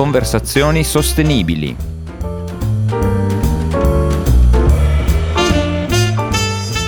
[0.00, 1.76] conversazioni sostenibili.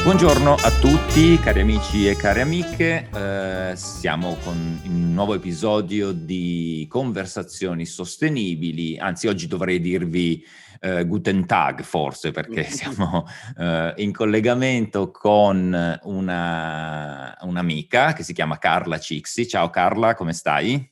[0.02, 6.86] Buongiorno a tutti cari amici e cari amiche, eh, siamo con un nuovo episodio di
[6.88, 10.42] Conversazioni Sostenibili, anzi oggi dovrei dirvi
[10.80, 13.26] eh, Guten Tag forse perché siamo
[13.58, 19.46] eh, in collegamento con una, un'amica che si chiama Carla Cixi.
[19.46, 20.90] Ciao Carla, come stai?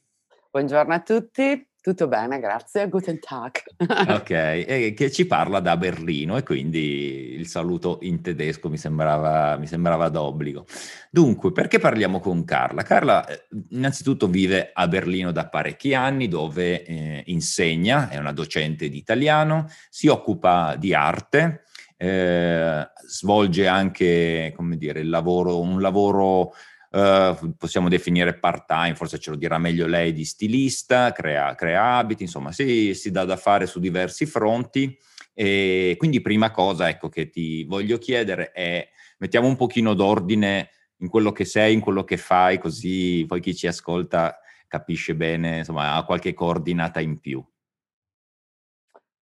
[0.51, 2.89] Buongiorno a tutti, tutto bene, grazie.
[2.89, 3.63] Guten Tag.
[3.79, 9.57] ok, e che ci parla da Berlino e quindi il saluto in tedesco mi sembrava,
[9.57, 10.67] mi sembrava d'obbligo.
[11.11, 12.83] Dunque, perché parliamo con Carla?
[12.83, 18.89] Carla eh, innanzitutto vive a Berlino da parecchi anni dove eh, insegna, è una docente
[18.89, 21.65] di italiano, si occupa di arte,
[21.97, 26.55] eh, svolge anche, come dire, lavoro, un lavoro
[26.93, 32.25] Uh, possiamo definire part-time, forse ce lo dirà meglio lei, di stilista, crea, crea abiti,
[32.25, 34.99] insomma si, si, dà da fare su diversi fronti.
[35.33, 38.89] E quindi prima cosa ecco, che ti voglio chiedere è
[39.19, 43.55] mettiamo un pochino d'ordine in quello che sei, in quello che fai, così poi chi
[43.55, 47.45] ci ascolta capisce bene, insomma ha qualche coordinata in più.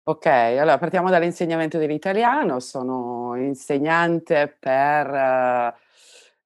[0.09, 5.85] Ok, allora partiamo dall'insegnamento dell'italiano, sono insegnante per...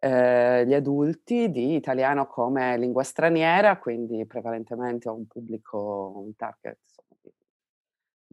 [0.02, 6.78] Eh, gli adulti di italiano come lingua straniera, quindi prevalentemente ho un pubblico, un target,
[6.82, 7.10] insomma,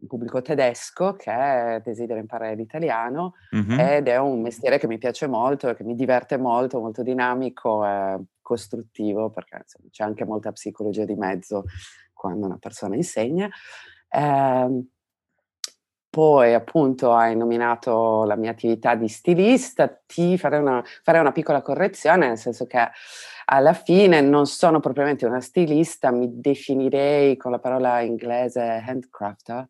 [0.00, 3.78] un pubblico tedesco che desidera imparare l'italiano mm-hmm.
[3.78, 8.18] ed è un mestiere che mi piace molto che mi diverte molto, molto dinamico e
[8.40, 11.64] costruttivo perché insomma, c'è anche molta psicologia di mezzo
[12.14, 13.46] quando una persona insegna.
[14.08, 14.82] Eh,
[16.18, 21.62] poi appunto hai nominato la mia attività di stilista, ti farei una, farei una piccola
[21.62, 22.90] correzione, nel senso che
[23.44, 29.68] alla fine non sono propriamente una stilista, mi definirei con la parola inglese handcrafter,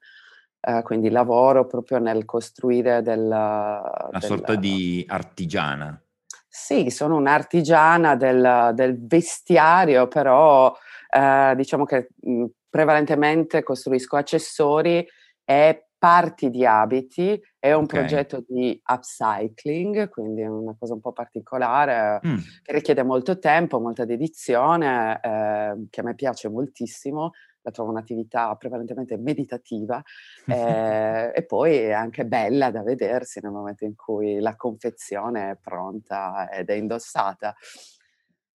[0.60, 3.26] eh, quindi lavoro proprio nel costruire del...
[3.26, 6.03] Una del, sorta di artigiana.
[6.48, 10.75] Sì, sono un'artigiana del, del vestiario, però
[11.10, 15.06] eh, diciamo che mh, prevalentemente costruisco accessori
[15.44, 18.00] e parti di abiti, è un okay.
[18.00, 22.36] progetto di upcycling, quindi è una cosa un po' particolare mm.
[22.62, 27.32] che richiede molto tempo, molta dedizione, eh, che a me piace moltissimo,
[27.62, 30.03] la trovo un'attività prevalentemente meditativa
[30.47, 35.56] eh, e poi è anche bella da vedersi nel momento in cui la confezione è
[35.56, 37.54] pronta ed è indossata.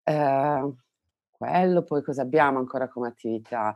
[0.04, 0.74] Eh,
[1.30, 3.74] quello, poi cosa abbiamo ancora come attività?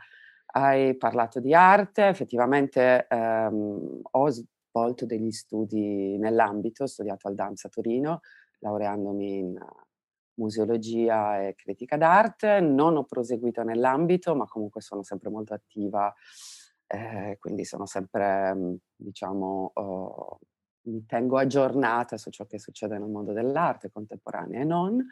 [0.60, 7.66] Hai parlato di arte, effettivamente ehm, ho svolto degli studi nell'ambito, ho studiato al DAMS
[7.66, 8.22] a Torino,
[8.62, 9.56] laureandomi in
[10.40, 16.12] museologia e critica d'arte, non ho proseguito nell'ambito, ma comunque sono sempre molto attiva,
[16.88, 20.40] eh, quindi sono sempre, diciamo, oh,
[20.88, 25.06] mi tengo aggiornata su ciò che succede nel mondo dell'arte contemporanea e non.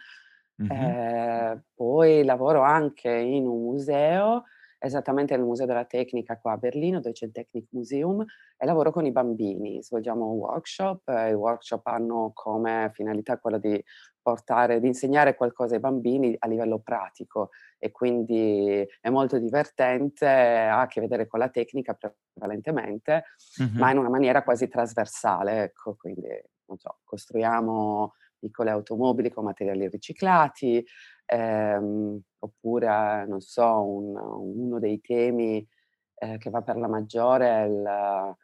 [0.63, 0.71] Mm-hmm.
[0.71, 4.45] Eh, poi lavoro anche in un museo
[4.79, 8.23] esattamente nel Museo della Tecnica qua a Berlino, dove c'è il Technic Museum,
[8.57, 9.81] e lavoro con i bambini.
[9.81, 13.83] Svolgiamo workshop, eh, i workshop hanno come finalità quella di
[14.21, 20.81] portare, di insegnare qualcosa ai bambini a livello pratico e quindi è molto divertente, ha
[20.81, 21.95] a che vedere con la tecnica
[22.33, 23.25] prevalentemente,
[23.61, 23.77] mm-hmm.
[23.77, 26.27] ma in una maniera quasi trasversale, ecco, quindi
[26.67, 28.13] non so, costruiamo
[28.45, 30.85] piccole automobili con materiali riciclati,
[31.25, 35.67] ehm, oppure, non so, un, uno dei temi
[36.15, 38.35] eh, che va per la maggiore è il,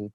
[0.00, 0.10] il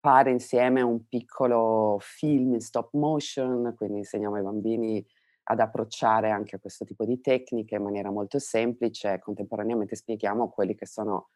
[0.00, 5.06] fare insieme un piccolo film in stop motion, quindi insegniamo ai bambini
[5.44, 10.74] ad approcciare anche a questo tipo di tecniche in maniera molto semplice, contemporaneamente spieghiamo quelli
[10.74, 11.28] che sono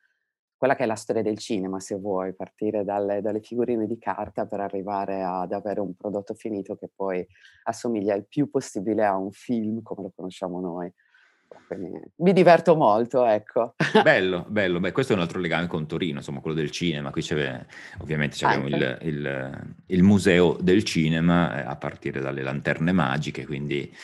[0.58, 4.44] quella che è la storia del cinema, se vuoi, partire dalle, dalle, figurine di carta
[4.44, 7.24] per arrivare ad avere un prodotto finito che poi
[7.64, 10.92] assomiglia il più possibile a un film come lo conosciamo noi.
[12.16, 13.74] Mi diverto molto, ecco.
[14.02, 14.80] Bello, bello.
[14.80, 17.10] Beh, questo è un altro legame con Torino, insomma, quello del cinema.
[17.10, 17.64] Qui c'è,
[17.98, 23.94] ovviamente abbiamo il, il, il, museo del cinema eh, a partire dalle lanterne magiche, quindi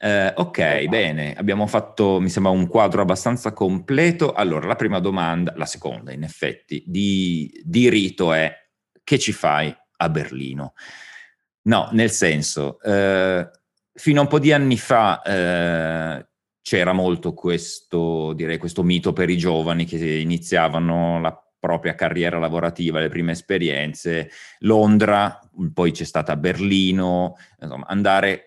[0.00, 0.88] eh, ok, esatto.
[0.88, 4.32] bene, abbiamo fatto, mi sembra, un quadro abbastanza completo.
[4.32, 8.52] Allora, la prima domanda, la seconda, in effetti, di, di rito è
[9.02, 10.74] che ci fai a Berlino?
[11.62, 13.48] No, nel senso, eh,
[13.94, 16.26] fino a un po' di anni fa eh,
[16.64, 23.00] c'era molto questo, direi, questo mito per i giovani che iniziavano la propria carriera lavorativa,
[23.00, 24.30] le prime esperienze,
[24.60, 25.38] Londra,
[25.74, 28.46] poi c'è stata Berlino, insomma, andare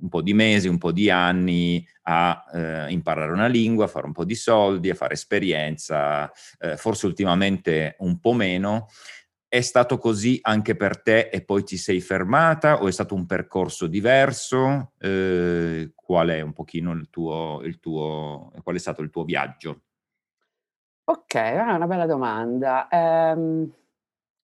[0.00, 4.06] un po' di mesi, un po' di anni a eh, imparare una lingua, a fare
[4.06, 8.88] un po' di soldi, a fare esperienza, eh, forse ultimamente un po' meno.
[9.50, 13.24] È stato così anche per te e poi ti sei fermata o è stato un
[13.24, 14.92] percorso diverso?
[14.98, 19.80] Eh, qual è un pochino il tuo, il tuo, qual è stato il tuo viaggio?
[21.04, 22.88] Ok, è una bella domanda.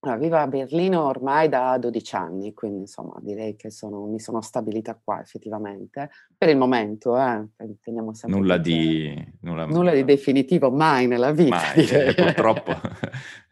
[0.05, 4.43] Allora, vivo a Berlino ormai da 12 anni, quindi insomma direi che sono, mi sono
[4.43, 6.11] stabilita qua effettivamente.
[6.37, 7.47] Per il momento, eh,
[7.81, 11.57] teniamo sempre nulla di, nulla, nulla di definitivo mai nella vita.
[11.57, 12.73] Mai, eh, purtroppo.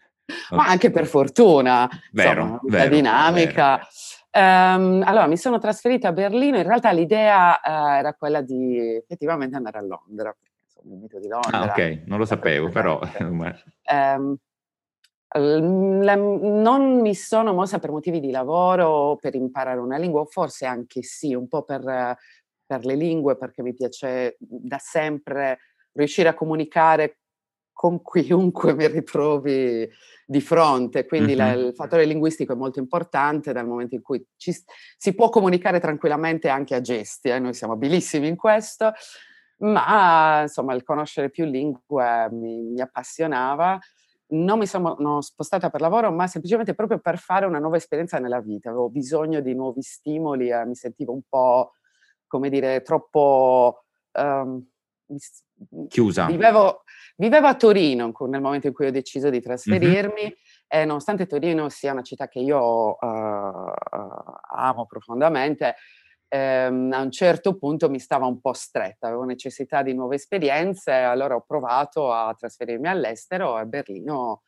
[0.56, 3.80] ma anche per fortuna, vero, insomma, vero, dinamica.
[4.34, 9.56] Um, allora, mi sono trasferita a Berlino, in realtà l'idea uh, era quella di effettivamente
[9.56, 10.34] andare a Londra,
[10.64, 11.60] insomma il mito di Londra.
[11.60, 12.98] Ah, ok, non lo sapevo, però...
[13.20, 14.36] um,
[15.34, 21.02] la, non mi sono mossa per motivi di lavoro per imparare una lingua, forse anche
[21.02, 22.16] sì, un po' per,
[22.64, 25.58] per le lingue, perché mi piace da sempre
[25.92, 27.18] riuscire a comunicare
[27.72, 29.88] con chiunque mi ritrovi
[30.24, 31.46] di fronte, quindi mm-hmm.
[31.46, 34.54] la, il fattore linguistico è molto importante dal momento in cui ci,
[34.96, 37.38] si può comunicare tranquillamente anche a gesti, eh?
[37.38, 38.92] noi siamo abilissimi in questo,
[39.58, 43.78] ma insomma il conoscere più lingue mi, mi appassionava.
[44.34, 48.40] Non mi sono spostata per lavoro, ma semplicemente proprio per fare una nuova esperienza nella
[48.40, 48.70] vita.
[48.70, 51.72] Avevo bisogno di nuovi stimoli, eh, mi sentivo un po',
[52.26, 53.84] come dire, troppo...
[54.12, 54.71] Um,
[55.88, 56.26] Chiusa.
[56.26, 56.82] Vivevo,
[57.16, 60.32] vivevo, a Torino nel momento in cui ho deciso di trasferirmi mm-hmm.
[60.68, 63.70] e nonostante Torino sia una città che io uh,
[64.54, 65.76] amo profondamente,
[66.28, 70.92] ehm, a un certo punto mi stava un po' stretta, avevo necessità di nuove esperienze,
[70.92, 74.42] allora ho provato a trasferirmi all'estero e Berlino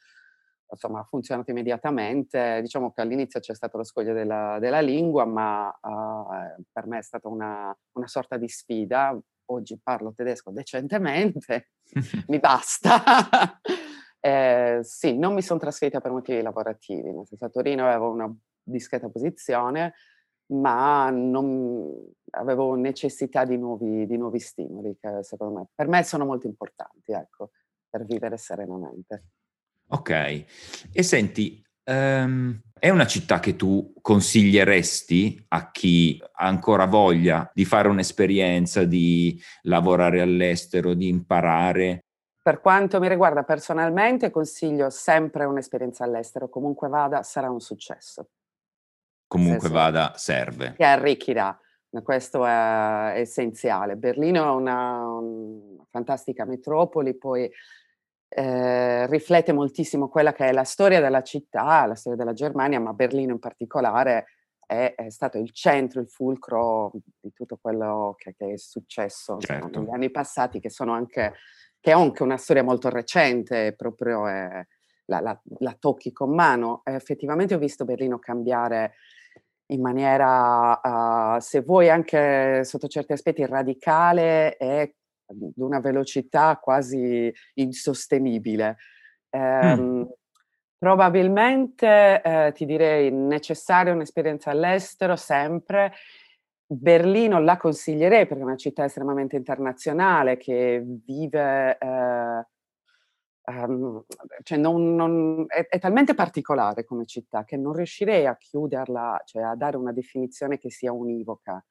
[0.75, 2.61] insomma, ha funzionato immediatamente.
[2.61, 7.03] Diciamo che all'inizio c'è stato lo scoglio della, della lingua, ma uh, per me è
[7.03, 11.71] stata una, una sorta di sfida, oggi parlo tedesco decentemente,
[12.29, 13.61] mi basta.
[14.21, 18.35] eh, sì, non mi sono trasferita per motivi lavorativi, nel senso a Torino avevo una
[18.63, 19.95] discreta posizione,
[20.47, 26.25] ma non, avevo necessità di nuovi, di nuovi stimoli che secondo me, per me sono
[26.25, 27.51] molto importanti, ecco,
[27.89, 29.25] per vivere serenamente.
[29.89, 30.11] Ok,
[30.93, 37.65] e senti, Um, è una città che tu consiglieresti a chi ha ancora voglia di
[37.65, 42.05] fare un'esperienza, di lavorare all'estero, di imparare?
[42.43, 46.51] Per quanto mi riguarda personalmente, consiglio sempre un'esperienza all'estero.
[46.51, 48.29] Comunque vada, sarà un successo.
[49.27, 50.75] Comunque vada, serve.
[50.77, 51.59] Che arricchirà.
[52.03, 53.97] Questo è essenziale.
[53.97, 57.51] Berlino è una, una fantastica metropoli, poi
[58.37, 62.93] eh, riflette moltissimo quella che è la storia della città, la storia della Germania, ma
[62.93, 64.27] Berlino in particolare
[64.67, 66.91] è, è stato il centro, il fulcro
[67.21, 69.67] di tutto quello che, che è successo certo.
[69.67, 71.35] insomma, negli anni passati, che sono anche,
[71.79, 74.67] che è anche una storia molto recente, proprio è,
[75.05, 76.81] la, la, la, tocchi con mano.
[76.85, 78.95] E effettivamente ho visto Berlino cambiare
[79.67, 87.33] in maniera, uh, se vuoi anche sotto certi aspetti, radicale e ad una velocità quasi
[87.55, 88.77] insostenibile.
[89.31, 90.03] Eh, mm.
[90.85, 95.93] Probabilmente eh, ti direi necessaria un'esperienza all'estero sempre.
[96.67, 102.47] Berlino la consiglierei perché è una città estremamente internazionale che vive, eh,
[103.45, 104.05] um,
[104.43, 109.43] cioè non, non, è, è, talmente particolare come città che non riuscirei a chiuderla, cioè
[109.43, 111.65] a dare una definizione che sia univoca.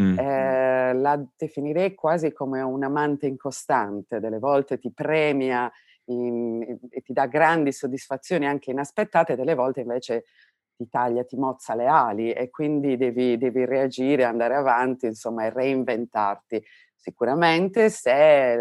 [0.00, 0.18] Mm.
[0.18, 5.70] Eh, la definirei quasi come un amante incostante, delle volte ti premia
[6.06, 10.24] in, e ti dà grandi soddisfazioni anche inaspettate, delle volte invece
[10.76, 15.50] ti taglia, ti mozza le ali e quindi devi, devi reagire, andare avanti, insomma, e
[15.50, 16.62] reinventarti.
[16.94, 18.56] Sicuramente se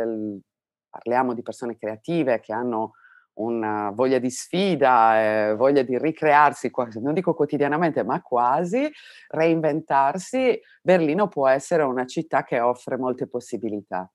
[0.90, 2.94] parliamo di persone creative che hanno
[3.34, 8.90] una voglia di sfida, eh, voglia di ricrearsi, quasi, non dico quotidianamente, ma quasi,
[9.30, 14.12] reinventarsi, Berlino può essere una città che offre molte possibilità.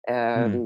[0.00, 0.64] Eh, mm.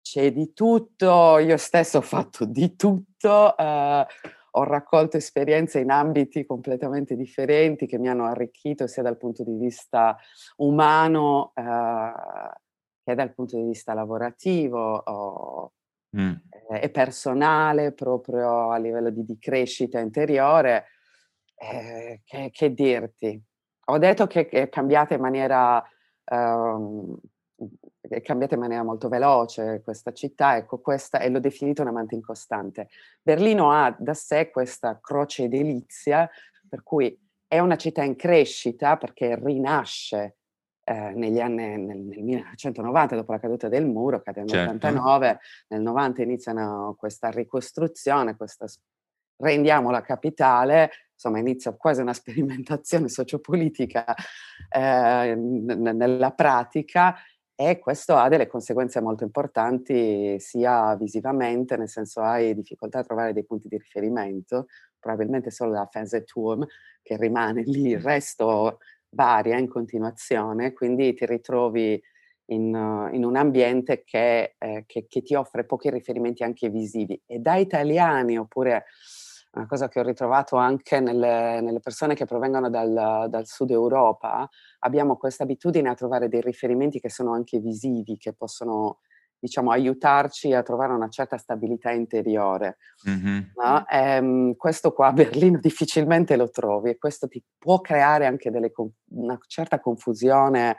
[0.00, 4.06] C'è di tutto, io stesso ho fatto di tutto, eh,
[4.54, 9.56] ho raccolto esperienze in ambiti completamente differenti che mi hanno arricchito sia dal punto di
[9.56, 10.16] vista
[10.56, 12.12] umano eh,
[13.04, 14.96] che dal punto di vista lavorativo.
[14.96, 15.72] Ho,
[16.16, 16.32] mm.
[16.70, 20.86] eh, e personale, proprio a livello di, di crescita interiore,
[21.54, 23.40] eh, che, che, dirti?
[23.86, 25.82] Ho detto che è cambiata in maniera...
[26.30, 27.18] Um,
[28.00, 32.14] è cambiata in maniera molto veloce questa città, ecco questa, e l'ho definita un amante
[32.14, 32.88] incostante.
[33.22, 36.28] Berlino ha da sé questa croce delizia,
[36.68, 37.16] per cui
[37.46, 40.38] è una città in crescita perché rinasce
[40.84, 44.74] eh, negli anni, nel, nel, 1990, dopo la caduta del muro, cade nel certo.
[44.74, 48.66] 89, nel 90 iniziano questa ricostruzione, questa,
[49.36, 54.14] rendiamo la capitale, insomma inizia quasi una sperimentazione sociopolitica
[54.68, 57.16] eh, n- nella pratica
[57.54, 63.32] e questo ha delle conseguenze molto importanti sia visivamente, nel senso hai difficoltà a trovare
[63.32, 64.66] dei punti di riferimento,
[64.98, 66.66] probabilmente solo la Fernsehturm
[67.02, 68.78] che rimane lì, il resto
[69.12, 72.02] varia in continuazione, quindi ti ritrovi
[72.46, 77.20] in, in un ambiente che, eh, che, che, ti offre pochi riferimenti anche visivi.
[77.26, 78.84] E da italiani, oppure
[79.52, 84.48] una cosa che ho ritrovato anche nelle, nelle persone che provengono dal, dal, sud Europa,
[84.80, 89.00] abbiamo questa abitudine a trovare dei riferimenti che sono anche visivi, che possono
[89.42, 92.76] diciamo, aiutarci a trovare una certa stabilità interiore.
[93.08, 93.40] Mm-hmm.
[93.56, 93.88] No?
[93.88, 98.52] E, um, questo qua a Berlino difficilmente lo trovi e questo ti può creare anche
[98.52, 98.72] delle,
[99.10, 100.76] una certa confusione,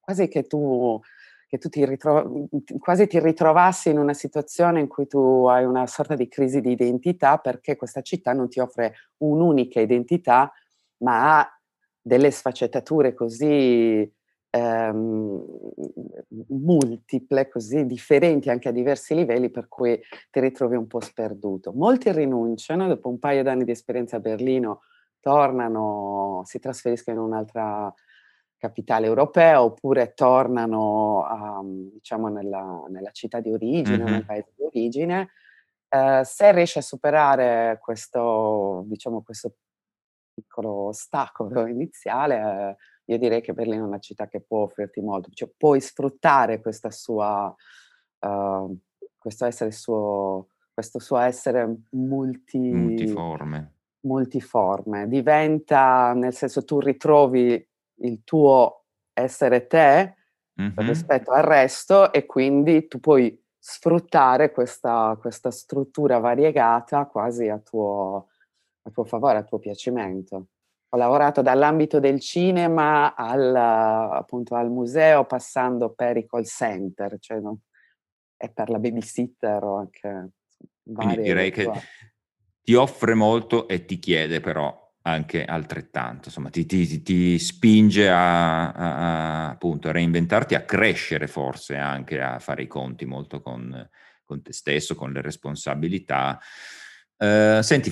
[0.00, 0.98] quasi che tu,
[1.46, 5.86] che tu ti, ritro- quasi ti ritrovassi in una situazione in cui tu hai una
[5.86, 10.50] sorta di crisi di identità perché questa città non ti offre un'unica identità,
[11.02, 11.60] ma ha
[12.00, 14.10] delle sfaccettature così
[14.50, 15.44] ehm,
[16.48, 20.00] multiple, così differenti anche a diversi livelli, per cui
[20.30, 21.72] ti ritrovi un po' sperduto.
[21.72, 24.82] Molti rinunciano, dopo un paio d'anni di esperienza a Berlino,
[25.20, 27.92] tornano, si trasferiscono in un'altra
[28.58, 34.12] capitale europea oppure tornano a, diciamo nella, nella, città di origine, mm-hmm.
[34.12, 35.30] nel paese di origine.
[35.88, 39.54] Eh, se riesci a superare questo, diciamo, questo
[40.32, 42.76] piccolo ostacolo iniziale, eh,
[43.06, 46.90] io direi che Berlino è una città che può offrirti molto, cioè puoi sfruttare questa
[46.90, 47.54] sua,
[48.20, 48.78] uh,
[49.16, 53.74] questo essere suo, questo suo essere multi, multiforme.
[54.00, 55.08] multiforme.
[55.08, 57.68] Diventa, nel senso tu ritrovi
[58.00, 60.16] il tuo essere te
[60.60, 60.72] mm-hmm.
[60.78, 68.28] rispetto al resto e quindi tu puoi sfruttare questa, questa struttura variegata quasi a tuo,
[68.82, 70.48] a tuo favore, a tuo piacimento
[70.96, 77.38] ho lavorato dall'ambito del cinema al, appunto, al museo, passando per i call center, cioè,
[77.38, 77.60] no?
[78.38, 80.30] e per la babysitter o anche
[80.82, 81.70] Quindi direi che
[82.62, 88.72] ti offre molto e ti chiede però anche altrettanto, insomma ti, ti, ti spinge a,
[88.72, 93.88] a, a, appunto, a reinventarti, a crescere forse anche, a fare i conti molto con,
[94.24, 96.40] con te stesso, con le responsabilità.
[97.18, 97.90] Uh, senti,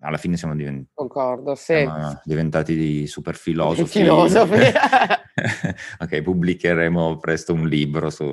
[0.00, 1.76] alla fine siamo, divent- Concordo, sì.
[1.76, 4.00] siamo diventati super filosofi.
[4.00, 4.58] filosofi.
[6.00, 8.26] ok, pubblicheremo presto un libro su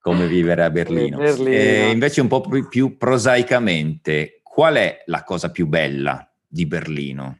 [0.00, 1.18] come vivere a Berlino.
[1.18, 1.50] Berlino.
[1.50, 7.38] E invece un po' più, più prosaicamente, qual è la cosa più bella di Berlino?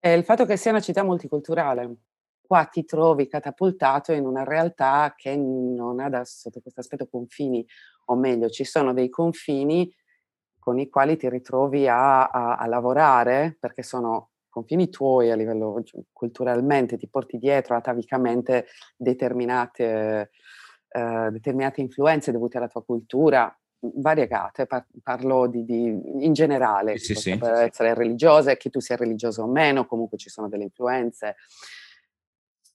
[0.00, 1.96] È il fatto che sia una città multiculturale.
[2.40, 7.64] Qua ti trovi catapultato in una realtà che non ha da, sotto questo aspetto confini,
[8.06, 9.92] o meglio, ci sono dei confini
[10.68, 15.80] con i quali ti ritrovi a, a, a lavorare perché sono confini tuoi a livello
[15.82, 20.30] cioè, culturalmente, ti porti dietro atavicamente determinate,
[20.90, 27.14] eh, determinate influenze dovute alla tua cultura, variegate, par- parlo di, di, in generale, sì,
[27.14, 27.62] sì, per sì.
[27.62, 31.36] essere religiose, che tu sia religioso o meno, comunque ci sono delle influenze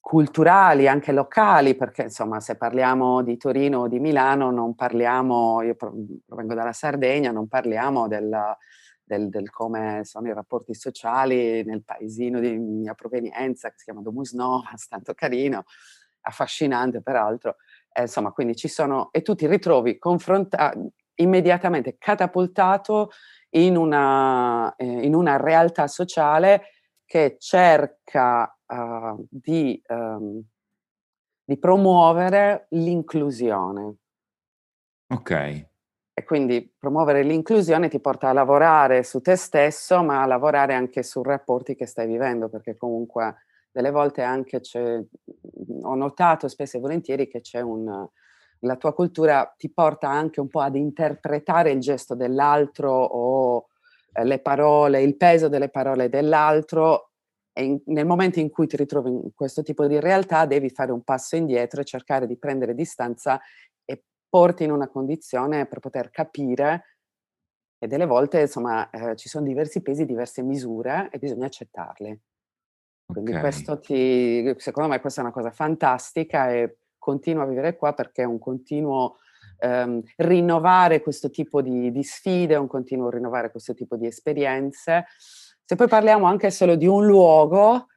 [0.04, 5.76] culturali, anche locali, perché insomma se parliamo di Torino o di Milano non parliamo, io
[5.76, 8.38] provengo dalla Sardegna, non parliamo del,
[9.02, 14.02] del, del, come sono i rapporti sociali nel paesino di mia provenienza che si chiama
[14.02, 15.64] Domus Novas, tanto carino,
[16.24, 17.56] affascinante peraltro.
[17.94, 19.98] Eh, insomma, quindi ci sono, e tu ti ritrovi
[21.16, 23.12] immediatamente catapultato
[23.52, 26.64] in una, eh, in una realtà sociale
[27.06, 30.44] che cerca uh, di, um,
[31.44, 33.96] di, promuovere l'inclusione.
[35.08, 35.32] Ok.
[36.16, 41.04] E quindi promuovere l'inclusione ti porta a lavorare su te stesso, ma a lavorare anche
[41.04, 43.36] sui rapporti che stai vivendo, perché comunque
[43.72, 45.02] delle volte anche c'è,
[45.82, 48.08] ho notato spesso e volentieri che c'è un,
[48.60, 53.68] la tua cultura ti porta anche un po' ad interpretare il gesto dell'altro o
[54.14, 57.13] eh, le parole, il peso delle parole dell'altro
[57.54, 60.92] e in, nel momento in cui ti ritrovi in questo tipo di realtà devi fare
[60.92, 63.40] un passo indietro e cercare di prendere distanza
[63.86, 66.98] e porti in una condizione per poter capire
[67.78, 72.20] e delle volte insomma eh, ci sono diversi pesi, diverse misure e bisogna accettarle.
[73.06, 73.42] Quindi okay.
[73.42, 78.24] questo ti, secondo me questa è una cosa fantastica e continuo a vivere qua perché
[78.24, 79.18] è un continuo
[79.60, 85.06] ehm, rinnovare questo tipo di, di sfide, un continuo rinnovare questo tipo di esperienze.
[85.74, 87.88] Se poi parliamo anche solo di un luogo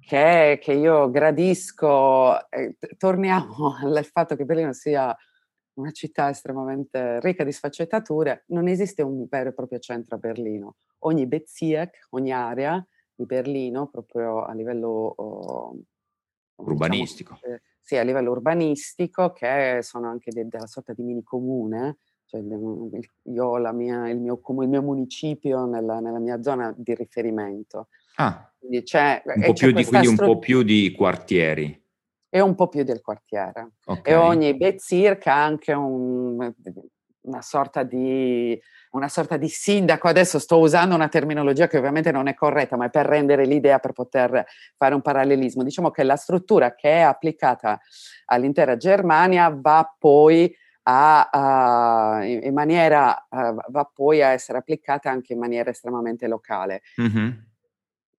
[0.00, 5.14] che, che io gradisco, eh, torniamo al fatto che Berlino sia
[5.74, 10.76] una città estremamente ricca di sfaccettature, non esiste un vero e proprio centro a Berlino.
[11.00, 12.82] Ogni Bezirk, ogni area
[13.14, 17.34] di Berlino, proprio a livello oh, diciamo, urbanistico.
[17.34, 21.98] Diciamo, eh, sì, a livello urbanistico, che sono anche de- della sorta di mini comune,
[22.26, 27.88] cioè io ho mia, il, mio, il, mio, municipio nella, nella, mia zona di riferimento.
[28.16, 31.84] Ah, quindi, c'è, un po, più di, quindi un po' più di quartieri.
[32.28, 33.74] E un po' più del quartiere.
[33.84, 34.12] Okay.
[34.12, 36.52] E ogni Bezirk ha anche un,
[37.20, 40.08] una, sorta di, una sorta di sindaco.
[40.08, 43.78] Adesso sto usando una terminologia che ovviamente non è corretta, ma è per rendere l'idea,
[43.78, 44.44] per poter
[44.76, 45.62] fare un parallelismo.
[45.62, 47.80] Diciamo che la struttura che è applicata
[48.26, 50.52] all'intera Germania va poi
[50.88, 56.82] a, a, in maniera, a, va poi a essere applicata anche in maniera estremamente locale.
[57.00, 57.30] Mm-hmm.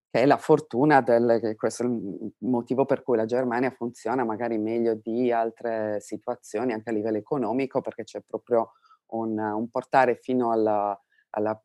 [0.10, 4.58] Che è la fortuna del, questo è il motivo per cui la Germania funziona magari
[4.58, 8.72] meglio di altre situazioni anche a livello economico, perché c'è proprio
[9.08, 11.00] un, un portare fino alla,
[11.32, 11.62] alla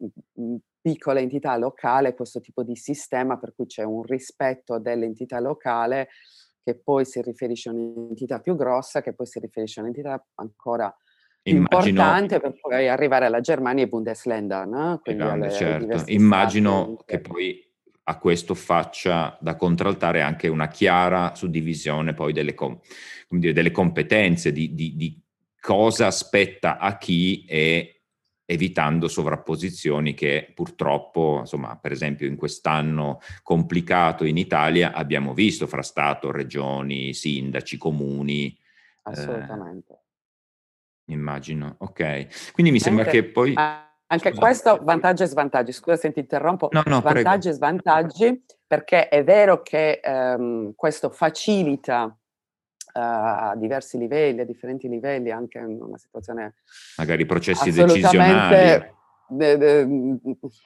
[0.80, 6.08] piccola entità locale questo tipo di sistema per cui c'è un rispetto dell'entità locale
[6.62, 10.94] che poi si riferisce a un'entità più grossa, che poi si riferisce a un'entità ancora
[11.42, 14.66] più Immagino, importante per poi arrivare alla Germania e Bundesländer.
[14.66, 15.00] No?
[15.02, 16.04] Quindi grande, alle, certo.
[16.06, 17.70] Immagino che poi
[18.04, 22.78] a questo faccia da contraltare anche una chiara suddivisione poi delle, com-
[23.28, 25.20] dire, delle competenze, di, di, di,
[25.60, 28.01] cosa aspetta a chi e
[28.44, 35.82] evitando sovrapposizioni che purtroppo, insomma, per esempio in quest'anno complicato in Italia abbiamo visto fra
[35.82, 38.56] Stato, regioni, sindaci, comuni.
[39.02, 39.92] Assolutamente.
[41.06, 42.52] Eh, immagino, ok.
[42.52, 43.54] Quindi mi sembra che poi...
[44.12, 44.46] Anche Scusate.
[44.46, 47.48] questo vantaggi e svantaggi, scusa se ti interrompo, no, no, vantaggi prego.
[47.48, 52.14] e svantaggi perché è vero che um, questo facilita
[52.92, 56.54] a diversi livelli, a differenti livelli, anche in una situazione...
[56.96, 58.90] Magari processi decisionali.
[59.28, 59.88] De, de,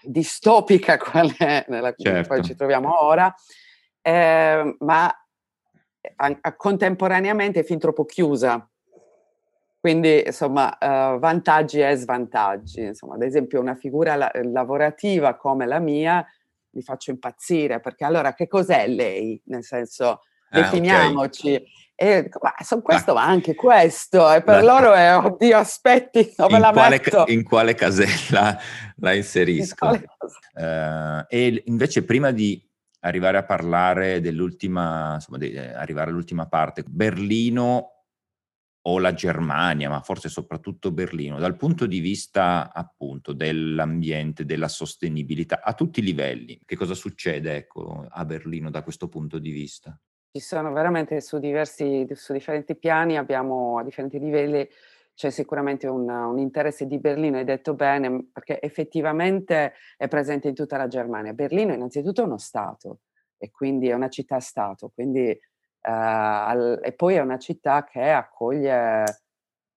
[0.02, 2.26] distopica quale nella certo.
[2.26, 3.32] quale ci troviamo ora,
[4.02, 5.06] eh, ma
[6.16, 8.68] a, a, contemporaneamente è fin troppo chiusa.
[9.78, 12.82] Quindi, insomma, uh, vantaggi e svantaggi.
[12.82, 16.26] Insomma, ad esempio, una figura la, lavorativa come la mia
[16.70, 19.40] mi faccio impazzire, perché allora che cos'è lei?
[19.44, 21.54] Nel senso, definiamoci.
[21.54, 21.72] Ah, okay.
[21.98, 24.78] E ma sono questo, ma anche questo, e per la...
[24.78, 27.24] loro è oddio, aspetti, dove in la quale, metto?
[27.28, 28.58] In quale casella
[28.96, 29.94] la inserisco?
[29.94, 30.04] In
[30.62, 32.62] uh, e invece, prima di
[33.00, 37.92] arrivare a parlare dell'ultima, insomma, di eh, arrivare all'ultima parte, Berlino
[38.82, 45.62] o la Germania, ma forse soprattutto Berlino, dal punto di vista appunto dell'ambiente, della sostenibilità,
[45.62, 49.98] a tutti i livelli, che cosa succede ecco, a Berlino da questo punto di vista?
[50.36, 54.68] Ci sono veramente su diversi su differenti piani, abbiamo a differenti livelli,
[55.14, 60.54] c'è sicuramente un, un interesse di Berlino, hai detto bene, perché effettivamente è presente in
[60.54, 61.32] tutta la Germania.
[61.32, 62.98] Berlino innanzitutto è uno Stato
[63.38, 65.40] e quindi è una città-Stato, quindi, eh,
[65.80, 69.04] al, e poi è una città che accoglie,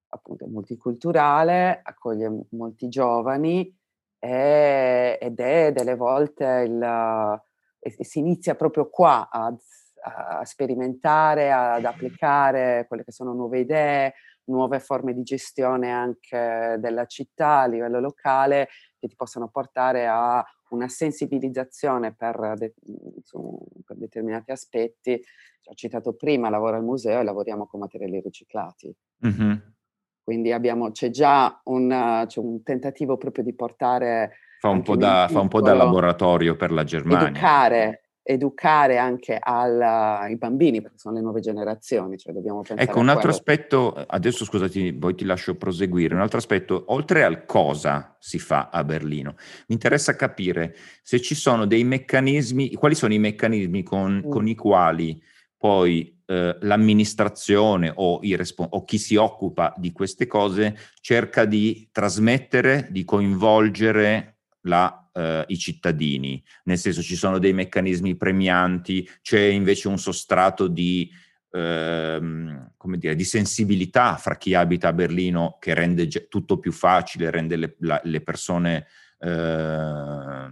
[0.10, 3.74] appunto, multiculturale, accoglie molti giovani
[4.20, 7.42] e, ed è delle volte il,
[7.80, 9.56] e si inizia proprio qua a
[10.04, 14.14] a sperimentare, ad applicare quelle che sono nuove idee,
[14.46, 20.44] nuove forme di gestione anche della città a livello locale che ti possono portare a
[20.70, 22.74] una sensibilizzazione per, de-
[23.24, 25.20] su, per determinati aspetti.
[25.66, 28.94] Ho citato prima, lavoro al museo e lavoriamo con materiali riciclati.
[29.26, 29.58] Mm-hmm.
[30.24, 34.38] Quindi abbiamo, c'è già un, c'è un, tentativo proprio di portare...
[34.60, 37.30] Fa un, po da, fa un po' da laboratorio per la Germania.
[37.30, 43.10] Educare, educare anche ai bambini, perché sono le nuove generazioni, cioè dobbiamo pensare Ecco, un
[43.10, 48.38] altro aspetto, adesso scusati, poi ti lascio proseguire, un altro aspetto, oltre al cosa si
[48.38, 49.34] fa a Berlino,
[49.68, 54.30] mi interessa capire se ci sono dei meccanismi, quali sono i meccanismi con, mm.
[54.30, 55.20] con i quali
[55.58, 62.90] poi eh, l'amministrazione o, respo- o chi si occupa di queste cose cerca di trasmettere,
[62.92, 69.90] di coinvolgere la, eh, i cittadini, nel senso ci sono dei meccanismi premianti, c'è invece
[69.90, 71.12] un sostrato di,
[71.52, 77.58] ehm, dire, di sensibilità fra chi abita a Berlino che rende tutto più facile, rende
[77.58, 78.88] le, la, le persone
[79.20, 80.48] eh,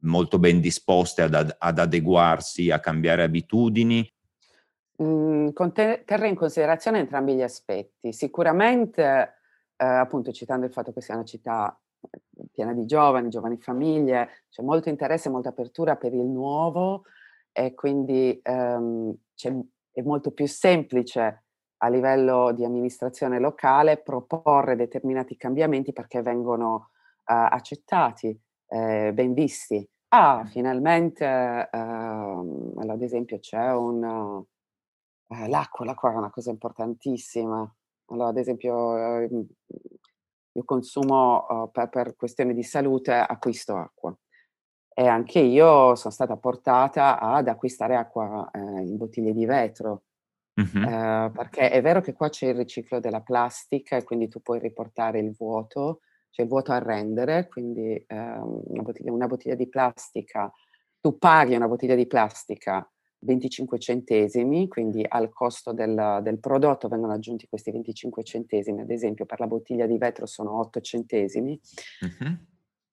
[0.00, 4.06] molto ben disposte ad, ad, adeguarsi, a cambiare abitudini.
[5.02, 5.48] Mm,
[6.04, 8.12] terrà in considerazione entrambi gli aspetti.
[8.12, 9.38] Sicuramente,
[9.76, 11.76] eh, appunto citando il fatto che sia una città
[12.52, 17.04] piena di giovani, giovani famiglie, c'è molto interesse, molta apertura per il nuovo
[17.52, 19.14] e quindi ehm,
[19.92, 21.44] è molto più semplice
[21.78, 26.84] a livello di amministrazione locale proporre determinati cambiamenti perché vengono uh,
[27.24, 28.36] accettati,
[28.68, 29.86] eh, ben visti.
[30.08, 34.02] Ah, finalmente, uh, ad esempio, c'è un...
[34.02, 34.46] Uh,
[35.48, 37.70] l'acqua, l'acqua è una cosa importantissima.
[38.06, 39.46] Allora, ad esempio, ehm,
[40.54, 44.16] io consumo uh, per, per, questioni di salute, acquisto acqua.
[44.96, 50.04] E anche io sono stata portata ad acquistare acqua eh, in bottiglie di vetro.
[50.60, 50.84] Mm-hmm.
[50.84, 54.60] Eh, perché è vero che qua c'è il riciclo della plastica e quindi tu puoi
[54.60, 59.68] riportare il vuoto, cioè il vuoto a rendere, quindi eh, una, bottiglia, una bottiglia di
[59.68, 60.52] plastica,
[61.00, 62.88] tu paghi una bottiglia di plastica
[63.24, 69.24] 25 centesimi, quindi al costo del, del, prodotto vengono aggiunti questi 25 centesimi, ad esempio
[69.24, 71.58] per la bottiglia di vetro sono 8 centesimi,
[72.00, 72.36] uh-huh.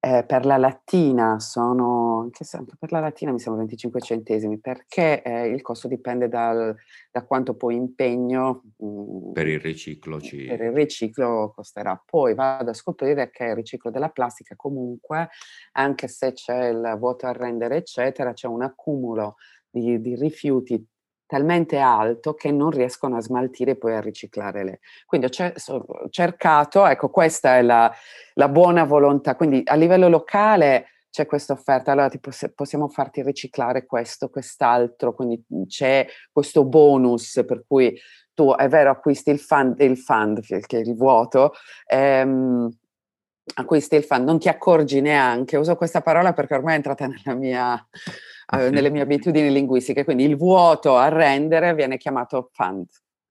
[0.04, 5.22] Eh, per la lattina sono, anche, anche per la lattina mi sembra 25 centesimi, perché
[5.22, 6.76] eh, il costo dipende dal,
[7.12, 10.46] da quanto poi impegno mh, mm, per il riciclo ci...
[10.46, 12.02] per il riciclo costerà.
[12.04, 15.30] Poi vado a scoprire che il riciclo della plastica comunque,
[15.74, 19.36] anche se c'è il vuoto a rendere eccetera, c'è un accumulo
[19.70, 20.84] di, di rifiuti
[21.32, 24.80] talmente alto che non riescono a smaltire e poi a riciclare le.
[25.06, 27.90] Quindi ho cercato, ecco questa è la,
[28.34, 33.86] la buona volontà, quindi a livello locale c'è questa offerta, allora tipo, possiamo farti riciclare
[33.86, 37.98] questo, quest'altro, quindi c'è questo bonus per cui
[38.34, 41.54] tu è vero acquisti il fund, il fund che è il vuoto,
[41.86, 42.70] ehm,
[43.56, 47.38] acquisti il fund, non ti accorgi neanche, uso questa parola perché ormai è entrata nella
[47.38, 47.88] mia
[48.52, 52.86] eh, nelle mie abitudini linguistiche, quindi il vuoto a rendere viene chiamato fund,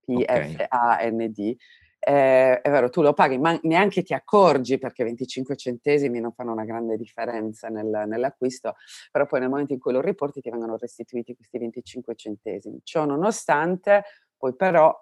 [0.04, 1.56] P-F-A-N-D.
[2.02, 6.52] Eh, è vero, tu lo paghi, ma neanche ti accorgi perché 25 centesimi non fanno
[6.52, 8.76] una grande differenza nel, nell'acquisto,
[9.10, 12.80] però poi nel momento in cui lo riporti ti vengono restituiti questi 25 centesimi.
[12.82, 14.04] Ciò nonostante,
[14.38, 14.94] poi però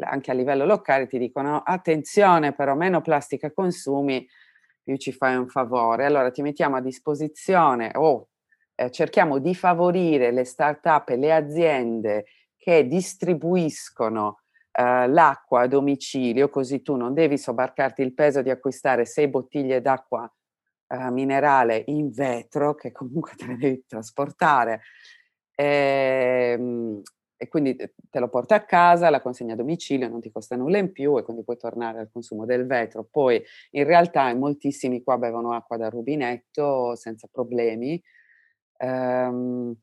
[0.00, 4.26] anche a livello locale ti dicono attenzione però meno plastica consumi,
[4.82, 6.06] più ci fai un favore.
[6.06, 8.28] Allora ti mettiamo a disposizione o oh,
[8.80, 16.48] eh, cerchiamo di favorire le start-up e le aziende che distribuiscono eh, l'acqua a domicilio,
[16.48, 20.32] così tu non devi sobbarcarti il peso di acquistare sei bottiglie d'acqua
[20.86, 24.82] eh, minerale in vetro, che comunque te le devi trasportare.
[25.56, 27.02] E, ehm,
[27.40, 30.78] e quindi te lo porta a casa, la consegna a domicilio, non ti costa nulla
[30.78, 33.06] in più e quindi puoi tornare al consumo del vetro.
[33.10, 38.00] Poi in realtà moltissimi qua bevono acqua da rubinetto senza problemi,
[38.78, 39.74] ehm,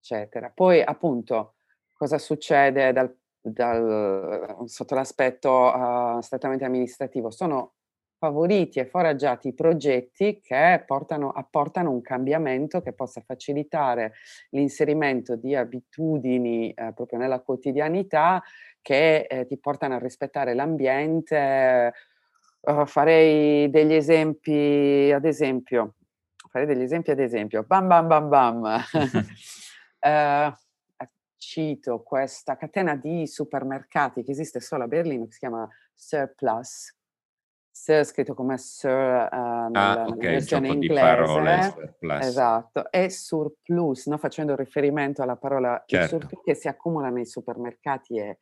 [0.00, 0.50] eccetera.
[0.54, 1.54] Poi appunto
[1.92, 7.30] cosa succede dal, dal, sotto l'aspetto uh, strettamente amministrativo?
[7.30, 7.74] Sono
[8.24, 14.14] favoriti e foraggiati i progetti che portano, apportano un cambiamento che possa facilitare
[14.50, 18.42] l'inserimento di abitudini eh, proprio nella quotidianità
[18.80, 21.92] che eh, ti portano a rispettare l'ambiente.
[22.60, 25.96] Uh, farei degli esempi, ad esempio,
[26.54, 28.84] fare degli esempi ad esempio, bam bam bam bam,
[29.98, 30.54] uh,
[31.36, 36.96] cito questa catena di supermercati che esiste solo a Berlino, che si chiama Surplus,
[37.72, 41.90] Sir scritto come Sir uh, nella, ah, okay, versione inglese, parole,
[42.20, 44.16] esatto, e surplus, no?
[44.16, 46.20] facendo riferimento alla parola certo.
[46.20, 48.38] surplus che si accumula nei supermercati e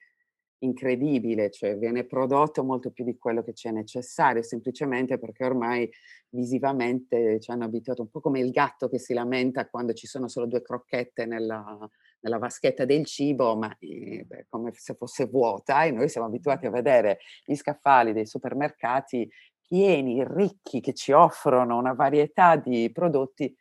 [0.63, 5.91] incredibile, cioè viene prodotto molto più di quello che c'è necessario, semplicemente perché ormai
[6.31, 10.29] visivamente ci hanno abituato un po' come il gatto che si lamenta quando ci sono
[10.29, 11.79] solo due crocchette nella,
[12.21, 16.71] nella vaschetta del cibo, ma eh, come se fosse vuota, e noi siamo abituati a
[16.71, 19.29] vedere gli scaffali dei supermercati
[19.67, 23.55] pieni, ricchi, che ci offrono una varietà di prodotti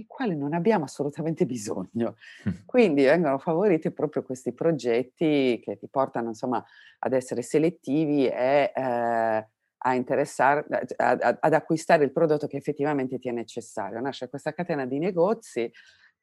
[0.00, 2.16] di quali non abbiamo assolutamente bisogno.
[2.64, 6.64] Quindi vengono favoriti proprio questi progetti che ti portano insomma
[7.00, 9.48] ad essere selettivi e eh,
[9.82, 14.00] a interessare, ad, ad, acquistare il prodotto che effettivamente ti è necessario.
[14.00, 15.70] Nasce questa catena di negozi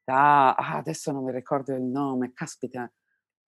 [0.03, 2.91] da, ah, adesso non mi ricordo il nome, caspita,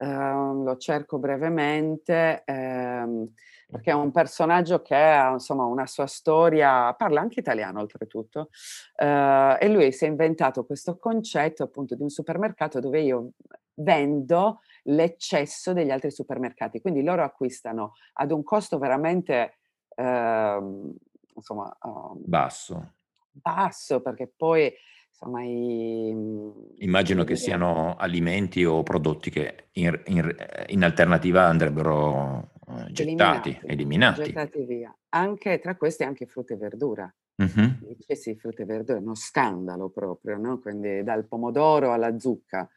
[0.02, 3.34] Uh, lo cerco brevemente ehm,
[3.70, 8.48] perché è un personaggio che ha insomma una sua storia, parla anche italiano oltretutto,
[8.96, 13.32] uh, e lui si è inventato questo concetto appunto di un supermercato dove io
[13.74, 19.58] vendo l'eccesso degli altri supermercati, quindi loro acquistano ad un costo veramente
[19.98, 20.96] uh,
[21.36, 21.78] insomma
[22.16, 22.94] basso.
[23.32, 24.74] Basso perché poi
[25.20, 30.36] insomma i, mhmm, Immagino che siano alimenti o prodotti che in, in,
[30.68, 34.24] in alternativa andrebbero uh, gettati, eliminati, eliminati.
[34.24, 34.96] Gettati via.
[35.10, 37.14] Anche tra questi anche frutta e verdura.
[37.42, 37.70] Mm-hmm.
[38.06, 40.60] Cioè, sì, frutta e verdura, è uno scandalo proprio, no?
[40.60, 42.70] Quindi dal pomodoro alla zucca,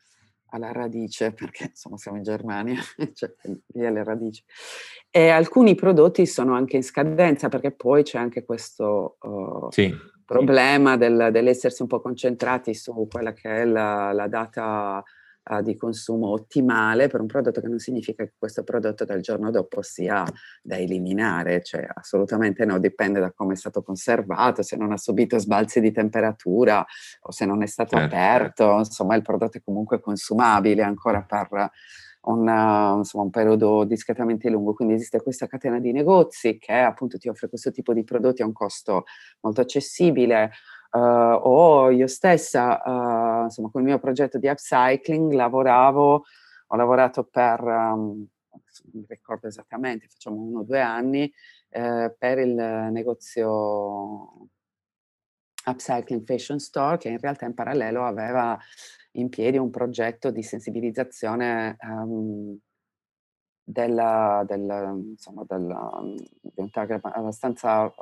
[0.46, 2.80] alla radice, perché insomma siamo in Germania,
[3.14, 3.32] cioè
[3.68, 4.42] via le radici.
[5.10, 9.94] E alcuni prodotti sono anche in scadenza, perché poi c'è anche questo uh, sì,
[10.32, 10.96] problema.
[10.96, 15.02] Del, dell'essersi un po' concentrati su quella che è la, la data
[15.44, 19.50] uh, di consumo ottimale per un prodotto che non significa che questo prodotto dal giorno
[19.50, 20.24] dopo sia
[20.62, 25.38] da eliminare, cioè assolutamente no, dipende da come è stato conservato, se non ha subito
[25.38, 26.84] sbalzi di temperatura
[27.22, 28.14] o se non è stato certo.
[28.14, 31.70] aperto, insomma il prodotto è comunque consumabile ancora per
[32.22, 34.74] un, insomma, un periodo discretamente lungo.
[34.74, 38.46] Quindi esiste questa catena di negozi che appunto ti offre questo tipo di prodotti a
[38.46, 39.04] un costo
[39.40, 40.50] molto accessibile,
[40.92, 46.24] uh, o io stessa, uh, insomma, con il mio progetto di upcycling lavoravo,
[46.66, 48.26] ho lavorato per, um,
[48.92, 51.32] non ricordo esattamente, facciamo uno o due anni,
[51.70, 52.54] eh, per il
[52.90, 54.48] negozio
[55.64, 58.58] Upcycling Fashion Store che in realtà in parallelo aveva
[59.12, 62.56] in piedi un progetto di sensibilizzazione um,
[63.62, 65.90] della, della, insomma, della,
[66.40, 67.92] di un target abbastanza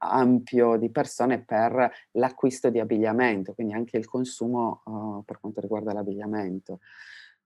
[0.00, 5.92] ampio di persone per l'acquisto di abbigliamento, quindi anche il consumo uh, per quanto riguarda
[5.92, 6.80] l'abbigliamento.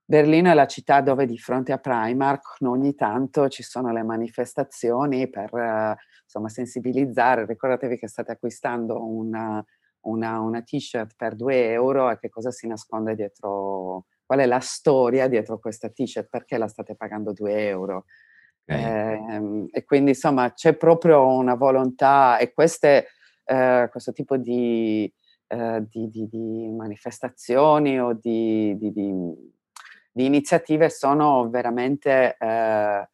[0.05, 5.29] Berlino è la città dove di fronte a Primark ogni tanto ci sono le manifestazioni
[5.29, 7.45] per uh, insomma, sensibilizzare.
[7.45, 9.63] Ricordatevi che state acquistando una,
[10.03, 14.59] una, una, t-shirt per 2 euro e che cosa si nasconde dietro, qual è la
[14.59, 18.05] storia dietro questa t-shirt, perché la state pagando 2 euro.
[18.65, 19.35] Okay.
[19.35, 23.07] Eh, e quindi insomma c'è proprio una volontà e queste,
[23.43, 25.11] eh, questo tipo di,
[25.47, 28.77] eh, di, di, di, manifestazioni o di,
[30.13, 33.09] iniziative sono veramente eh,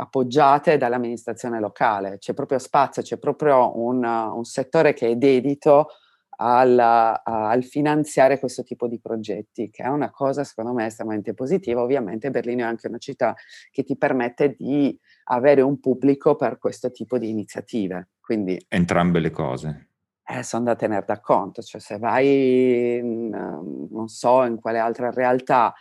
[0.00, 2.18] appoggiate dall'amministrazione locale.
[2.18, 5.88] C'è proprio spazio, c'è proprio un, un settore che è dedito
[6.40, 11.82] al, al, finanziare questo tipo di progetti, che è una cosa secondo me estremamente positiva.
[11.82, 13.34] Ovviamente Berlino è anche una città
[13.70, 18.10] che ti permette di avere un pubblico per questo tipo di iniziative.
[18.20, 19.88] Quindi, Entrambe le cose.
[20.30, 25.10] Eh, sono da tenere da conto, cioè se vai, in, non so, in quale altra
[25.10, 25.72] realtà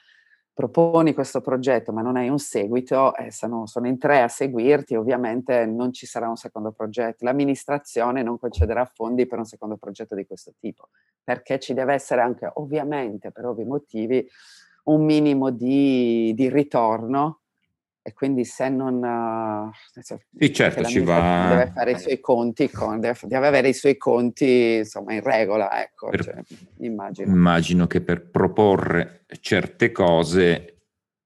[0.57, 4.95] proponi questo progetto ma non hai un seguito, eh, sono, sono, in tre a seguirti,
[4.95, 7.25] ovviamente non ci sarà un secondo progetto.
[7.25, 10.89] L'amministrazione non concederà fondi per un secondo progetto di questo tipo,
[11.23, 14.27] perché ci deve essere anche, ovviamente, per ovvi motivi,
[14.85, 17.41] un minimo di, di ritorno
[18.07, 19.03] e quindi se non...
[19.03, 19.69] Uh,
[20.39, 21.49] sì, certo, ci va...
[21.49, 25.83] Deve fare i suoi conti, con, deve, deve, avere i suoi conti insomma in regola,
[25.83, 26.41] ecco, per, cioè,
[26.77, 27.29] immagino.
[27.29, 30.83] Immagino che per proporre certe cose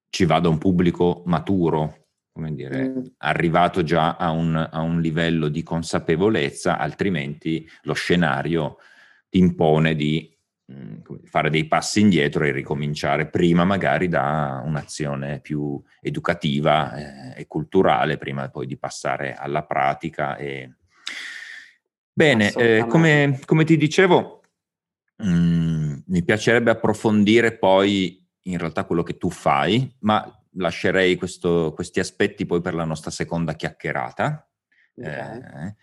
[0.10, 3.04] ci vada un pubblico maturo, come dire, mm.
[3.17, 8.78] arrivato già a un, a un livello di consapevolezza, altrimenti lo scenario
[9.30, 10.31] ti impone di
[11.32, 18.17] fare dei passi indietro e ricominciare prima magari da un'azione più educativa eh, e culturale
[18.17, 20.36] prima poi di passare alla pratica.
[20.36, 20.76] E...
[22.12, 24.41] Bene, eh, come, come, ti dicevo,
[25.15, 31.72] mh, mm, mi piacerebbe approfondire poi in realtà quello che tu fai, ma lascerei questo,
[31.74, 34.50] questi aspetti poi per la nostra seconda chiacchierata.
[34.98, 35.39] Okay.
[35.39, 35.76] Eh,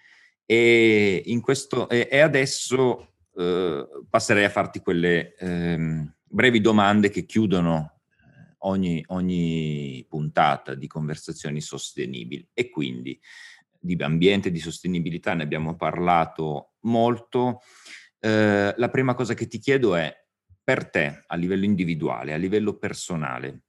[0.44, 8.00] e, in questo, e adesso eh, passerei a farti quelle ehm, brevi domande che chiudono
[8.10, 12.48] eh, ogni, ogni puntata di conversazioni sostenibili.
[12.52, 13.18] E quindi
[13.80, 17.60] di ambiente, di sostenibilità ne abbiamo parlato molto.
[18.18, 20.12] Eh, la prima cosa che ti chiedo è,
[20.64, 23.62] per te, a livello individuale, a livello personale,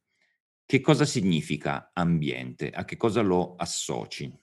[0.66, 2.72] che cosa significa ambiente?
[2.72, 4.36] A che cosa lo associ?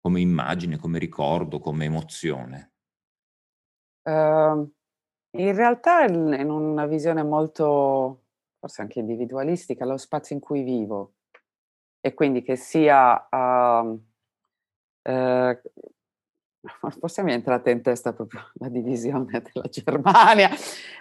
[0.00, 2.73] Come immagine, come ricordo, come emozione?
[4.04, 4.70] Uh,
[5.36, 8.24] in realtà in una visione molto,
[8.58, 11.14] forse anche individualistica, lo spazio in cui vivo.
[12.00, 14.00] E quindi che sia, uh,
[15.10, 15.58] uh,
[17.00, 20.50] forse mi è entrata in testa proprio la divisione della Germania,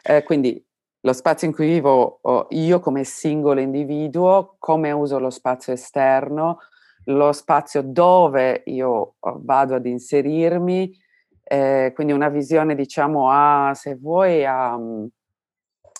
[0.01, 0.65] eh, quindi
[1.01, 6.59] lo spazio in cui vivo io come singolo individuo, come uso lo spazio esterno,
[7.05, 10.97] lo spazio dove io oh, vado ad inserirmi,
[11.43, 14.77] eh, quindi una visione diciamo a, se vuoi, a,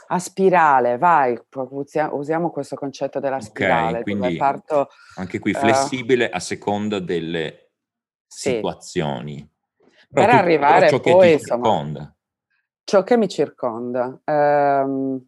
[0.08, 1.40] a spirale, vai,
[2.12, 4.00] usiamo questo concetto della spirale.
[4.00, 7.72] Okay, quindi parto, anche qui flessibile uh, a seconda delle
[8.26, 8.52] sì.
[8.52, 9.48] situazioni.
[10.10, 12.00] Però per tu, arrivare ciò poi, che ti circonda.
[12.00, 12.16] Insomma,
[12.84, 14.22] ciò che mi circonda.
[14.26, 15.28] Um,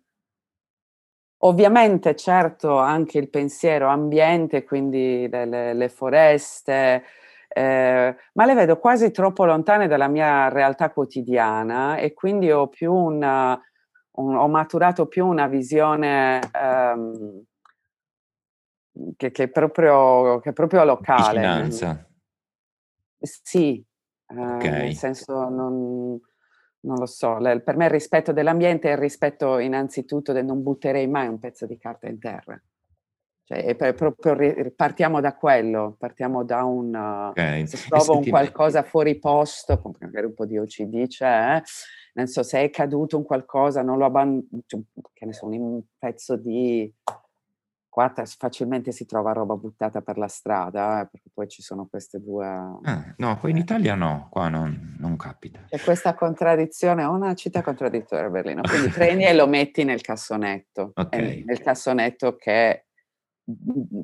[1.39, 7.04] Ovviamente, certo, anche il pensiero ambiente, quindi le, le, le foreste,
[7.58, 12.94] eh, ma le vedo quasi troppo lontane dalla mia realtà quotidiana e quindi ho più
[12.94, 13.58] una,
[14.15, 17.44] un, ho maturato più una visione um,
[19.15, 21.39] che, che, è proprio, che, è proprio, locale.
[21.39, 22.10] Vicinanza.
[23.20, 23.82] Sì,
[24.26, 24.68] okay.
[24.68, 26.20] eh, nel senso non
[26.86, 31.08] non lo so, per me il rispetto dell'ambiente è il rispetto innanzitutto del non butterei
[31.08, 32.62] mai un pezzo di carta in terra.
[33.48, 34.36] Cioè, proprio
[34.76, 36.96] partiamo da quello, partiamo da un...
[36.96, 37.68] Okay.
[37.68, 41.64] Se trovo un qualcosa fuori posto, magari un po' di OCD c'è, eh?
[42.14, 44.82] non so se è caduto un qualcosa, non lo abbandono, cioè,
[45.14, 46.92] che ne so, un pezzo di
[47.88, 52.20] qua facilmente si trova roba buttata per la strada, eh, perché poi ci sono queste
[52.20, 52.46] due...
[52.46, 55.64] Ah, no, qua in Italia no, qua non, non capita.
[55.70, 60.92] C'è questa contraddizione, è una città contraddittoria Berlino, quindi prendi e lo metti nel cassonetto,
[60.96, 61.44] okay.
[61.46, 62.88] nel cassonetto che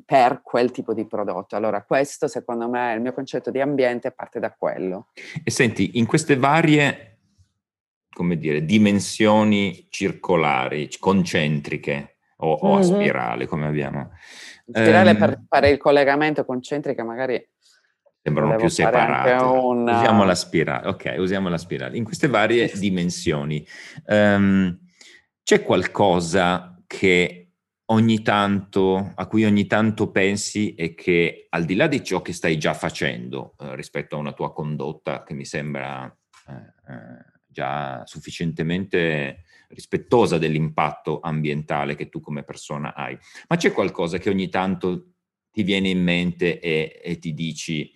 [0.04, 1.56] per quel tipo di prodotto.
[1.56, 5.08] Allora questo secondo me, il mio concetto di ambiente parte da quello.
[5.42, 7.18] E senti, in queste varie,
[8.12, 14.10] come dire, dimensioni circolari, concentriche, o, o a spirale come abbiamo.
[14.66, 17.44] Spirale um, per fare il collegamento concentrica magari
[18.20, 19.42] sembrano più separate.
[19.42, 19.88] Un...
[19.88, 21.96] Usiamo la spirale, ok, usiamo la spirale.
[21.96, 23.66] In queste varie dimensioni
[24.06, 24.76] um,
[25.42, 27.41] c'è qualcosa che
[27.92, 32.32] ogni tanto, a cui ogni tanto pensi e che al di là di ciò che
[32.32, 36.06] stai già facendo eh, rispetto a una tua condotta che mi sembra
[36.48, 43.16] eh, eh, già sufficientemente rispettosa dell'impatto ambientale che tu come persona hai.
[43.48, 45.12] Ma c'è qualcosa che ogni tanto
[45.50, 47.92] ti viene in mente e, e ti dici,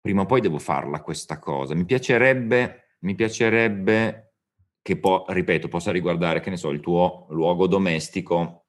[0.00, 1.74] prima o poi devo farla questa cosa.
[1.74, 4.34] Mi piacerebbe, mi piacerebbe
[4.82, 8.61] che, po- ripeto, possa riguardare, che ne so, il tuo luogo domestico,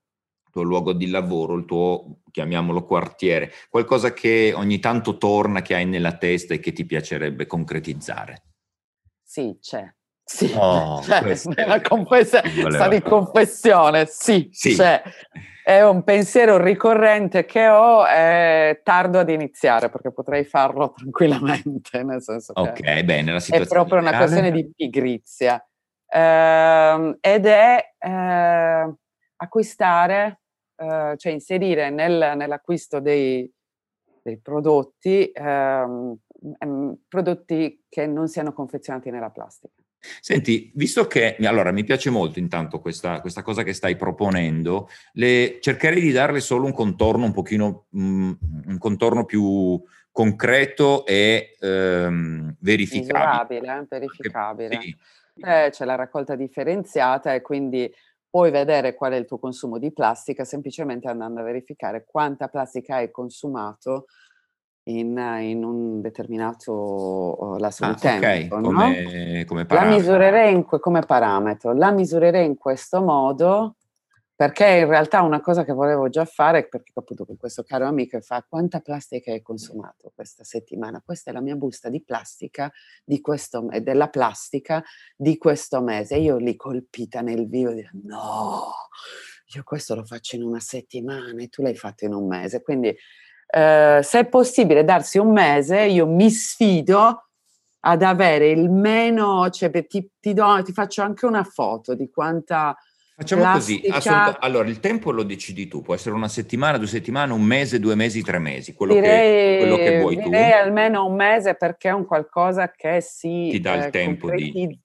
[0.54, 5.88] tuo luogo di lavoro, il tuo, chiamiamolo quartiere, qualcosa che ogni tanto torna, che hai
[5.88, 8.44] nella testa e che ti piacerebbe concretizzare.
[9.24, 9.92] Sì, c'è.
[10.24, 14.76] Sì, oh, cioè, nella confess- sta di confessione, sì, sì.
[14.76, 15.02] Cioè,
[15.64, 22.22] è un pensiero ricorrente che ho, è tardo ad iniziare perché potrei farlo tranquillamente, nel
[22.22, 25.66] senso ok, che bene, è proprio una questione di pigrizia.
[26.08, 28.94] Eh, ed è eh,
[29.36, 30.43] acquistare,
[30.84, 33.50] eh, cioè inserire nel, nell'acquisto dei,
[34.22, 36.18] dei prodotti ehm,
[37.08, 39.74] prodotti che non siano confezionati nella plastica.
[40.20, 45.60] Senti, visto che allora mi piace molto intanto questa, questa cosa che stai proponendo, le,
[45.62, 48.32] cercherei di darle solo un contorno un pochino, mm,
[48.66, 53.62] un contorno più concreto e ehm, verificabile.
[53.62, 54.82] Misurabile, verificabile.
[54.82, 54.96] Sì.
[55.36, 57.92] Eh, c'è la raccolta differenziata e quindi
[58.34, 62.96] puoi vedere qual è il tuo consumo di plastica semplicemente andando a verificare quanta plastica
[62.96, 64.06] hai consumato
[64.86, 68.26] in, in un determinato lasso ah, di tempo.
[68.26, 68.48] Okay.
[68.48, 69.46] Come, no?
[69.46, 73.76] come La misurerei in, come parametro, la misurerei in questo modo
[74.36, 78.20] perché in realtà una cosa che volevo già fare, perché appunto con questo caro amico
[78.20, 81.04] fa quanta plastica hai consumato questa settimana?
[81.06, 82.72] Questa è la mia busta di plastica
[83.04, 84.84] di questo, della plastica
[85.16, 86.16] di questo mese.
[86.18, 88.72] Io lì colpita nel vivo, dire, no,
[89.54, 92.64] io questo lo faccio in una settimana e tu l'hai fatto in un mese.
[92.64, 92.96] Quindi
[93.46, 97.30] eh, se è possibile darsi un mese, io mi sfido
[97.82, 102.76] ad avere il meno, cioè ti, ti, do, ti faccio anche una foto di quanta...
[103.16, 103.94] Facciamo plastica...
[103.94, 107.44] così, assolut- allora il tempo lo decidi tu, può essere una settimana, due settimane, un
[107.44, 110.30] mese, due mesi, tre mesi, quello, direi, che, quello che vuoi direi tu.
[110.32, 114.32] Direi almeno un mese perché è un qualcosa che si ti dà il eh, tempo
[114.32, 114.80] di...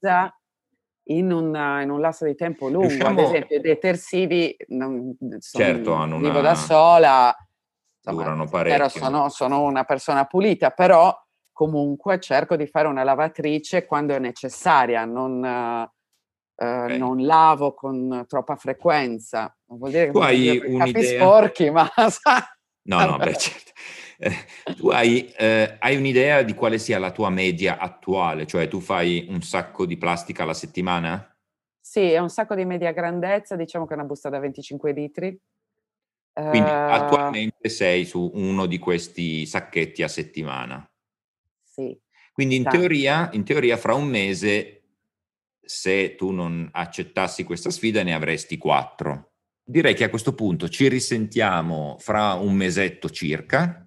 [1.10, 3.18] In un, in un, lasso di tempo lungo, Riusciamo...
[3.18, 6.28] ad esempio i detersivi, non, certo, hanno una...
[6.28, 7.34] vivo da sola,
[8.02, 8.90] durano parecchio.
[8.90, 11.18] Sono, sono una persona pulita, però
[11.50, 15.42] comunque cerco di fare una lavatrice quando è necessaria, non,
[16.58, 16.98] okay.
[16.98, 19.54] non lavo con troppa frequenza.
[19.66, 21.20] Non vuol dire che tu hai un'idea...
[21.20, 21.88] sporchi, ma...
[22.82, 23.72] no, no, beh, certo.
[24.20, 24.34] Eh,
[24.74, 28.46] tu hai, eh, hai, un'idea di quale sia la tua media attuale?
[28.46, 31.24] Cioè tu fai un sacco di plastica alla settimana?
[31.80, 35.40] Sì, è un sacco di media grandezza, diciamo che è una busta da 25 litri.
[36.32, 40.88] Quindi uh, attualmente sei su uno di questi sacchetti a settimana.
[41.64, 41.98] Sì.
[42.32, 44.77] Quindi in teoria, in teoria, fra un mese,
[45.68, 49.32] se tu non accettassi questa sfida, ne avresti quattro.
[49.62, 53.86] Direi che a questo punto ci risentiamo fra un mesetto circa,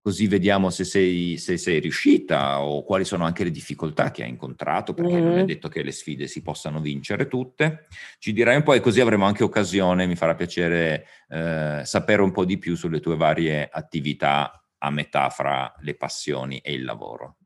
[0.00, 4.30] così vediamo se sei, se sei, riuscita o quali sono anche le difficoltà che hai
[4.30, 5.22] incontrato, perché mm-hmm.
[5.22, 5.46] non è mm-hmm.
[5.46, 7.86] detto che le sfide si possano vincere tutte.
[8.18, 12.32] Ci dirai un po' e così avremo anche occasione, mi farà piacere eh, sapere un
[12.32, 17.36] po' di più sulle tue varie attività a metà fra le passioni e il lavoro.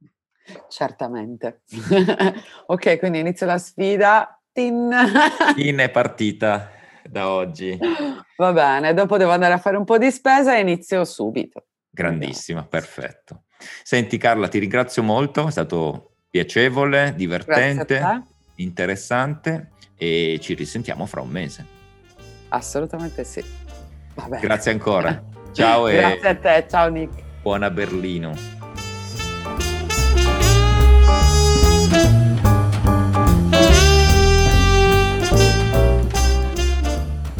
[0.69, 1.63] Certamente.
[2.67, 4.37] ok, quindi inizio la sfida.
[4.53, 4.95] Tin.
[5.55, 6.71] Tin è partita
[7.09, 7.79] da oggi.
[8.37, 11.67] Va bene, dopo devo andare a fare un po' di spesa e inizio subito.
[11.91, 13.45] Grandissima, perfetto.
[13.83, 18.25] Senti Carla, ti ringrazio molto, è stato piacevole, divertente,
[18.57, 21.67] interessante e ci risentiamo fra un mese.
[22.49, 23.45] Assolutamente sì.
[24.41, 25.23] Grazie ancora.
[25.53, 27.23] Ciao e Grazie a te, ciao Nick.
[27.43, 28.62] Buona Berlino.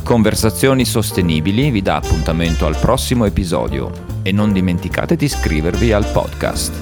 [0.03, 3.93] Conversazioni Sostenibili vi dà appuntamento al prossimo episodio
[4.23, 6.82] e non dimenticate di iscrivervi al podcast.